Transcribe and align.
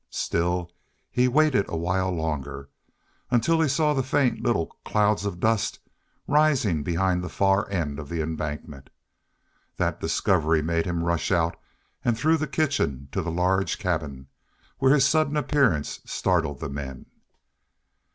Still, 0.09 0.71
he 1.11 1.27
waited 1.27 1.67
awhile 1.69 2.09
longer, 2.11 2.69
until 3.29 3.61
he 3.61 3.67
saw 3.67 3.93
faint, 4.01 4.41
little 4.41 4.75
clouds 4.83 5.25
of 5.25 5.39
dust 5.39 5.77
rising 6.25 6.77
from 6.77 6.83
behind 6.83 7.23
the 7.23 7.29
far 7.29 7.69
end 7.69 7.99
of 7.99 8.09
the 8.09 8.19
embankment. 8.19 8.89
That 9.77 10.01
discovery 10.01 10.63
made 10.63 10.87
him 10.87 11.03
rush 11.03 11.31
out, 11.31 11.55
and 12.03 12.17
through 12.17 12.37
the 12.37 12.47
kitchen 12.47 13.09
to 13.11 13.21
the 13.21 13.29
large 13.29 13.77
cabin, 13.77 14.25
where 14.79 14.95
his 14.95 15.05
sudden 15.05 15.37
appearance 15.37 15.99
startled 16.03 16.61
the 16.61 16.69
men. 16.69 17.05